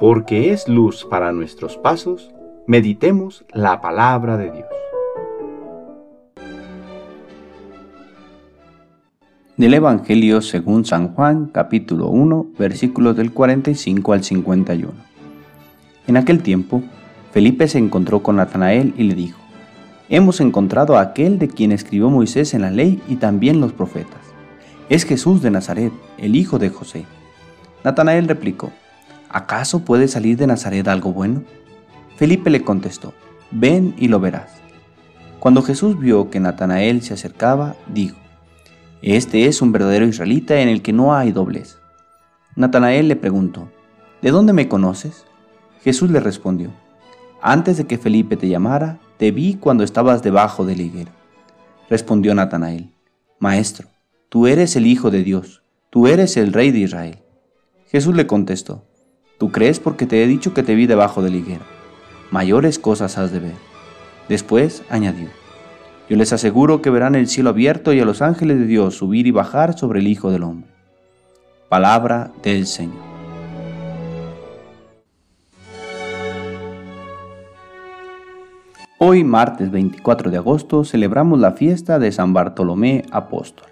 porque 0.00 0.50
es 0.50 0.66
luz 0.66 1.04
para 1.04 1.30
nuestros 1.30 1.76
pasos, 1.76 2.30
meditemos 2.66 3.44
la 3.52 3.82
palabra 3.82 4.38
de 4.38 4.50
Dios. 4.50 4.66
Del 9.58 9.74
Evangelio 9.74 10.40
según 10.40 10.86
San 10.86 11.12
Juan, 11.12 11.50
capítulo 11.52 12.08
1, 12.08 12.46
versículos 12.58 13.14
del 13.14 13.30
45 13.30 14.14
al 14.14 14.24
51. 14.24 14.90
En 16.06 16.16
aquel 16.16 16.42
tiempo, 16.42 16.82
Felipe 17.30 17.68
se 17.68 17.76
encontró 17.76 18.22
con 18.22 18.36
Natanael 18.36 18.94
y 18.96 19.02
le 19.02 19.14
dijo, 19.14 19.38
Hemos 20.08 20.40
encontrado 20.40 20.96
a 20.96 21.02
aquel 21.02 21.38
de 21.38 21.48
quien 21.48 21.72
escribió 21.72 22.08
Moisés 22.08 22.54
en 22.54 22.62
la 22.62 22.70
ley 22.70 23.02
y 23.06 23.16
también 23.16 23.60
los 23.60 23.74
profetas. 23.74 24.22
Es 24.88 25.04
Jesús 25.04 25.42
de 25.42 25.50
Nazaret, 25.50 25.92
el 26.16 26.36
hijo 26.36 26.58
de 26.58 26.70
José. 26.70 27.04
Natanael 27.84 28.26
replicó, 28.28 28.72
¿acaso 29.30 29.84
puede 29.84 30.08
salir 30.08 30.36
de 30.36 30.46
Nazaret 30.46 30.86
algo 30.88 31.12
bueno? 31.12 31.44
Felipe 32.16 32.50
le 32.50 32.62
contestó, 32.62 33.14
ven 33.50 33.94
y 33.96 34.08
lo 34.08 34.20
verás. 34.20 34.60
Cuando 35.38 35.62
Jesús 35.62 35.98
vio 35.98 36.28
que 36.28 36.38
Natanael 36.38 37.00
se 37.02 37.14
acercaba, 37.14 37.76
dijo, 37.86 38.18
Este 39.00 39.46
es 39.46 39.62
un 39.62 39.72
verdadero 39.72 40.06
israelita 40.06 40.60
en 40.60 40.68
el 40.68 40.82
que 40.82 40.92
no 40.92 41.14
hay 41.14 41.32
doblez. 41.32 41.78
Natanael 42.56 43.08
le 43.08 43.16
preguntó, 43.16 43.70
¿de 44.20 44.30
dónde 44.30 44.52
me 44.52 44.68
conoces? 44.68 45.24
Jesús 45.82 46.10
le 46.10 46.20
respondió, 46.20 46.70
Antes 47.40 47.78
de 47.78 47.86
que 47.86 47.96
Felipe 47.96 48.36
te 48.36 48.48
llamara, 48.48 48.98
te 49.16 49.30
vi 49.30 49.54
cuando 49.54 49.82
estabas 49.82 50.22
debajo 50.22 50.66
de 50.66 50.76
la 50.76 50.82
higuera. 50.82 51.12
Respondió 51.88 52.34
Natanael, 52.34 52.92
Maestro, 53.38 53.88
tú 54.28 54.46
eres 54.46 54.76
el 54.76 54.86
Hijo 54.86 55.10
de 55.10 55.22
Dios, 55.22 55.62
tú 55.88 56.06
eres 56.06 56.36
el 56.36 56.52
Rey 56.52 56.70
de 56.70 56.80
Israel. 56.80 57.18
Jesús 57.86 58.14
le 58.14 58.26
contestó, 58.26 58.84
Tú 59.40 59.50
crees 59.50 59.80
porque 59.80 60.04
te 60.04 60.22
he 60.22 60.26
dicho 60.26 60.52
que 60.52 60.62
te 60.62 60.74
vi 60.74 60.86
debajo 60.86 61.22
de 61.22 61.30
la 61.30 61.38
higuera. 61.38 61.64
Mayores 62.30 62.78
cosas 62.78 63.16
has 63.16 63.32
de 63.32 63.40
ver. 63.40 63.54
Después 64.28 64.82
añadió, 64.90 65.28
Yo 66.10 66.18
les 66.18 66.34
aseguro 66.34 66.82
que 66.82 66.90
verán 66.90 67.14
el 67.14 67.26
cielo 67.26 67.48
abierto 67.48 67.94
y 67.94 68.00
a 68.00 68.04
los 68.04 68.20
ángeles 68.20 68.58
de 68.58 68.66
Dios 68.66 68.96
subir 68.96 69.26
y 69.26 69.30
bajar 69.30 69.78
sobre 69.78 70.00
el 70.00 70.08
Hijo 70.08 70.30
del 70.30 70.42
Hombre. 70.42 70.68
Palabra 71.70 72.32
del 72.42 72.66
Señor. 72.66 73.00
Hoy, 78.98 79.24
martes 79.24 79.70
24 79.70 80.30
de 80.30 80.36
agosto, 80.36 80.84
celebramos 80.84 81.40
la 81.40 81.52
fiesta 81.52 81.98
de 81.98 82.12
San 82.12 82.34
Bartolomé 82.34 83.06
Apóstol. 83.10 83.68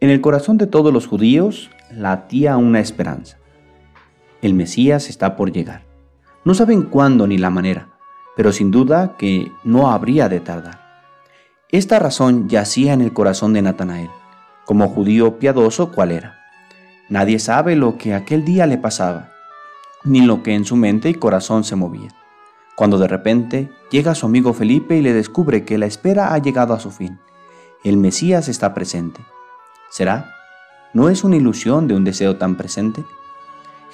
En 0.00 0.10
el 0.10 0.20
corazón 0.20 0.58
de 0.58 0.66
todos 0.66 0.92
los 0.92 1.06
judíos 1.06 1.70
latía 1.90 2.58
una 2.58 2.80
esperanza. 2.80 3.38
El 4.42 4.54
Mesías 4.54 5.08
está 5.08 5.36
por 5.36 5.52
llegar. 5.52 5.84
No 6.44 6.54
saben 6.54 6.82
cuándo 6.82 7.28
ni 7.28 7.38
la 7.38 7.48
manera, 7.48 7.90
pero 8.36 8.50
sin 8.50 8.72
duda 8.72 9.16
que 9.16 9.52
no 9.62 9.92
habría 9.92 10.28
de 10.28 10.40
tardar. 10.40 10.82
Esta 11.70 12.00
razón 12.00 12.48
yacía 12.48 12.92
en 12.92 13.02
el 13.02 13.12
corazón 13.12 13.52
de 13.52 13.62
Natanael, 13.62 14.10
como 14.64 14.88
judío 14.88 15.38
piadoso 15.38 15.92
cual 15.92 16.10
era. 16.10 16.40
Nadie 17.08 17.38
sabe 17.38 17.76
lo 17.76 17.96
que 17.98 18.14
aquel 18.14 18.44
día 18.44 18.66
le 18.66 18.78
pasaba, 18.78 19.30
ni 20.02 20.22
lo 20.22 20.42
que 20.42 20.54
en 20.54 20.64
su 20.64 20.74
mente 20.74 21.08
y 21.08 21.14
corazón 21.14 21.62
se 21.62 21.76
movía. 21.76 22.08
Cuando 22.74 22.98
de 22.98 23.06
repente 23.06 23.70
llega 23.92 24.16
su 24.16 24.26
amigo 24.26 24.54
Felipe 24.54 24.96
y 24.96 25.02
le 25.02 25.12
descubre 25.12 25.64
que 25.64 25.78
la 25.78 25.86
espera 25.86 26.34
ha 26.34 26.38
llegado 26.38 26.74
a 26.74 26.80
su 26.80 26.90
fin. 26.90 27.20
El 27.84 27.96
Mesías 27.96 28.48
está 28.48 28.74
presente. 28.74 29.20
¿Será? 29.88 30.34
¿No 30.94 31.10
es 31.10 31.22
una 31.22 31.36
ilusión 31.36 31.86
de 31.86 31.94
un 31.94 32.02
deseo 32.02 32.38
tan 32.38 32.56
presente? 32.56 33.04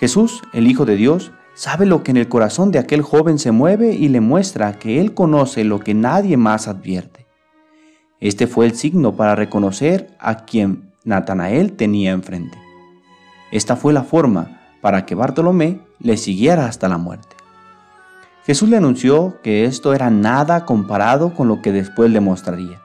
Jesús, 0.01 0.43
el 0.53 0.67
Hijo 0.67 0.85
de 0.85 0.97
Dios, 0.97 1.33
sabe 1.55 1.87
lo 1.87 2.03
que 2.03 2.11
en 2.11 2.17
el 2.17 2.29
corazón 2.29 2.71
de 2.71 2.79
aquel 2.79 3.03
joven 3.03 3.39
se 3.39 3.51
mueve 3.51 3.95
y 3.95 4.09
le 4.09 4.21
muestra 4.21 4.79
que 4.79 5.01
Él 5.01 5.15
conoce 5.15 5.65
lo 5.65 5.81
que 5.81 5.95
nadie 5.95 6.37
más 6.37 6.69
advierte. 6.69 7.27
Este 8.21 8.47
fue 8.47 8.67
el 8.67 8.75
signo 8.75 9.17
para 9.17 9.35
reconocer 9.35 10.17
a 10.19 10.45
quien 10.45 10.93
Natanael 11.05 11.73
tenía 11.73 12.13
enfrente. 12.13 12.59
Esta 13.51 13.77
fue 13.77 13.93
la 13.93 14.03
forma 14.03 14.61
para 14.81 15.07
que 15.07 15.15
Bartolomé 15.15 15.81
le 15.99 16.17
siguiera 16.17 16.67
hasta 16.67 16.89
la 16.89 16.99
muerte. 16.99 17.37
Jesús 18.45 18.69
le 18.69 18.77
anunció 18.77 19.39
que 19.43 19.65
esto 19.65 19.95
era 19.95 20.11
nada 20.11 20.65
comparado 20.65 21.35
con 21.35 21.49
lo 21.49 21.61
que 21.61 21.73
después 21.73 22.11
le 22.11 22.21
mostraría 22.21 22.83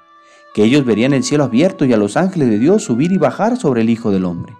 que 0.54 0.64
ellos 0.64 0.86
verían 0.86 1.14
el 1.14 1.24
cielo 1.24 1.44
abierto 1.44 1.84
y 1.84 1.94
a 1.94 1.98
los 1.98 2.16
ángeles 2.16 2.50
de 2.50 2.60
Dios 2.60 2.84
subir 2.84 3.12
y 3.12 3.18
bajar 3.18 3.58
sobre 3.58 3.82
el 3.82 3.90
Hijo 3.90 4.12
del 4.12 4.26
Hombre. 4.26 4.54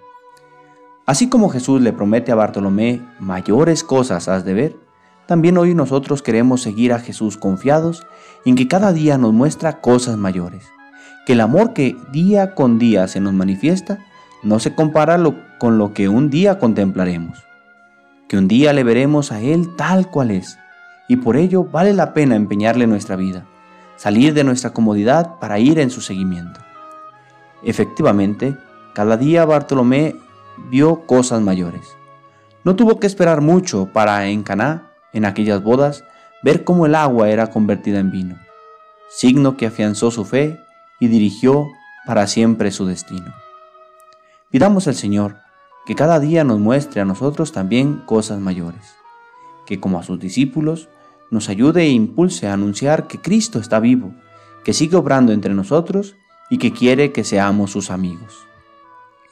Así 1.06 1.30
como 1.30 1.50
Jesús 1.50 1.82
le 1.82 1.94
promete 1.94 2.32
a 2.32 2.36
Bartolomé 2.36 3.02
mayores 3.20 3.84
cosas 3.84 4.28
has 4.28 4.46
de 4.46 4.54
ver, 4.54 4.78
también 5.28 5.58
hoy 5.58 5.74
nosotros 5.76 6.22
queremos 6.22 6.62
seguir 6.62 6.94
a 6.94 7.00
Jesús 7.00 7.38
confiados 7.38 8.06
en 8.46 8.56
que 8.56 8.68
cada 8.68 8.94
día 8.94 9.18
nos 9.18 9.34
muestra 9.34 9.82
cosas 9.82 10.18
mayores, 10.18 10.66
que 11.26 11.34
el 11.34 11.42
amor 11.42 11.74
que 11.74 11.96
día 12.12 12.56
con 12.56 12.80
día 12.80 13.08
se 13.08 13.20
nos 13.20 13.34
manifiesta 13.34 14.00
no 14.44 14.60
se 14.60 14.76
compara 14.76 15.22
con 15.60 15.78
lo 15.78 15.94
que 15.94 16.10
un 16.10 16.30
día 16.30 16.60
contemplaremos, 16.60 17.44
que 18.28 18.38
un 18.38 18.48
día 18.48 18.74
le 18.74 18.84
veremos 18.84 19.32
a 19.32 19.42
Él 19.42 19.76
tal 19.78 20.10
cual 20.10 20.32
es, 20.32 20.58
y 21.08 21.18
por 21.18 21.38
ello 21.38 21.64
vale 21.64 21.94
la 21.94 22.14
pena 22.14 22.36
empeñarle 22.36 22.88
nuestra 22.88 23.16
vida 23.16 23.46
salir 23.96 24.34
de 24.34 24.44
nuestra 24.44 24.72
comodidad 24.72 25.40
para 25.40 25.60
ir 25.60 25.80
en 25.80 25.90
su 25.90 26.02
seguimiento. 26.02 26.60
Efectivamente, 27.64 28.58
cada 28.94 29.18
día 29.18 29.46
Bartolomé 29.46 30.16
vio 30.70 31.06
cosas 31.06 31.42
mayores. 31.42 31.96
No 32.64 32.76
tuvo 32.76 33.00
que 33.00 33.08
esperar 33.08 33.42
mucho 33.42 33.90
para 33.92 34.28
en 34.28 34.44
Caná, 34.44 34.92
en 35.12 35.26
aquellas 35.26 35.62
bodas, 35.62 36.04
ver 36.44 36.64
cómo 36.64 36.86
el 36.86 36.96
agua 36.96 37.30
era 37.30 37.50
convertida 37.50 38.00
en 38.00 38.12
vino, 38.12 38.38
signo 39.10 39.58
que 39.58 39.68
afianzó 39.68 40.12
su 40.12 40.26
fe 40.26 40.60
y 41.00 41.08
dirigió 41.08 41.68
para 42.06 42.28
siempre 42.28 42.72
su 42.72 42.86
destino. 42.86 43.34
Pidamos 44.50 44.88
al 44.88 44.96
Señor 44.96 45.38
que 45.86 45.96
cada 45.96 46.20
día 46.20 46.44
nos 46.44 46.60
muestre 46.60 47.02
a 47.02 47.06
nosotros 47.06 47.52
también 47.52 48.04
cosas 48.06 48.40
mayores, 48.40 48.96
que 49.66 49.80
como 49.80 50.00
a 50.00 50.04
sus 50.04 50.20
discípulos 50.20 50.90
nos 51.32 51.50
ayude 51.50 51.84
e 51.84 51.90
impulse 51.90 52.48
a 52.48 52.54
anunciar 52.54 53.08
que 53.08 53.20
Cristo 53.20 53.60
está 53.60 53.80
vivo, 53.80 54.14
que 54.64 54.74
sigue 54.74 54.96
obrando 54.96 55.34
entre 55.34 55.54
nosotros 55.54 56.16
y 56.50 56.58
que 56.58 56.72
quiere 56.72 57.12
que 57.12 57.24
seamos 57.24 57.72
sus 57.72 57.90
amigos. 57.90 58.48